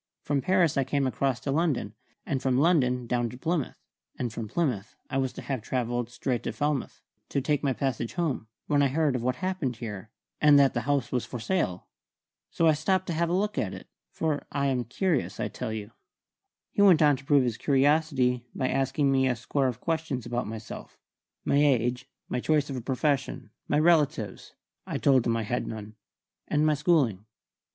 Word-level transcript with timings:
From 0.23 0.41
Paris 0.41 0.77
I 0.77 0.83
came 0.83 1.05
across 1.05 1.39
to 1.41 1.51
London, 1.51 1.93
and 2.25 2.41
from 2.41 2.57
London 2.57 3.05
down 3.05 3.29
to 3.29 3.37
Plymouth, 3.37 3.77
and 4.17 4.33
from 4.33 4.47
Plymouth 4.47 4.95
I 5.11 5.19
was 5.19 5.31
to 5.33 5.43
have 5.43 5.61
travelled 5.61 6.09
straight 6.09 6.41
to 6.41 6.51
Falmouth, 6.51 7.03
to 7.29 7.39
take 7.39 7.61
my 7.61 7.71
passage 7.73 8.15
home, 8.15 8.47
when 8.65 8.81
I 8.81 8.87
heard 8.87 9.15
of 9.15 9.21
what 9.21 9.35
had 9.35 9.47
happened 9.47 9.75
here, 9.75 10.09
and 10.41 10.57
that 10.57 10.73
the 10.73 10.81
house 10.89 11.11
was 11.11 11.23
for 11.27 11.39
sale. 11.39 11.85
So 12.49 12.65
I 12.67 12.73
stopped 12.73 13.05
to 13.07 13.13
have 13.13 13.29
a 13.29 13.33
look 13.33 13.59
at 13.59 13.75
it; 13.75 13.89
for 14.09 14.47
I 14.51 14.65
am 14.65 14.85
curious, 14.85 15.39
I 15.39 15.49
tell 15.49 15.71
you." 15.71 15.91
He 16.71 16.81
went 16.81 17.03
on 17.03 17.15
to 17.17 17.23
prove 17.23 17.43
his 17.43 17.57
curiosity 17.57 18.43
by 18.55 18.69
asking 18.69 19.11
me 19.11 19.27
a 19.27 19.35
score 19.35 19.67
of 19.67 19.81
questions 19.81 20.25
about 20.25 20.47
myself: 20.47 20.97
my 21.45 21.57
age, 21.57 22.09
my 22.27 22.39
choice 22.39 22.71
of 22.71 22.75
a 22.75 22.81
profession, 22.81 23.51
my 23.67 23.77
relatives 23.77 24.55
(I 24.87 24.97
told 24.97 25.27
him 25.27 25.37
I 25.37 25.43
had 25.43 25.67
none), 25.67 25.93
and 26.47 26.65
my 26.65 26.73
schooling. 26.73 27.27